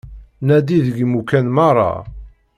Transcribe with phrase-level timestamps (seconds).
[0.47, 1.93] Nadi deg imukan meṛṛa.